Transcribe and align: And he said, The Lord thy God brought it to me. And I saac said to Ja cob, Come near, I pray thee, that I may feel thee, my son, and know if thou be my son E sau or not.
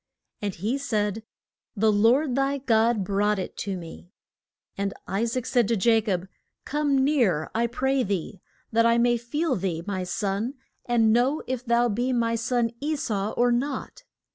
And 0.41 0.55
he 0.55 0.79
said, 0.79 1.21
The 1.75 1.91
Lord 1.91 2.33
thy 2.33 2.57
God 2.57 3.03
brought 3.03 3.37
it 3.37 3.55
to 3.57 3.77
me. 3.77 4.09
And 4.75 4.95
I 5.07 5.25
saac 5.25 5.45
said 5.45 5.67
to 5.67 5.75
Ja 5.75 6.01
cob, 6.01 6.27
Come 6.65 6.97
near, 7.03 7.51
I 7.53 7.67
pray 7.67 8.01
thee, 8.01 8.41
that 8.71 8.87
I 8.87 8.97
may 8.97 9.17
feel 9.17 9.55
thee, 9.55 9.83
my 9.85 10.03
son, 10.03 10.55
and 10.85 11.13
know 11.13 11.43
if 11.45 11.63
thou 11.63 11.87
be 11.87 12.13
my 12.13 12.33
son 12.33 12.71
E 12.79 12.95
sau 12.95 13.33
or 13.33 13.51
not. 13.51 14.03